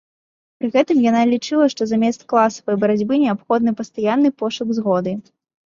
[0.61, 5.11] Пры гэтым яна лічыла, што замест класавай барацьбы неабходны пастаянны пошук згоды.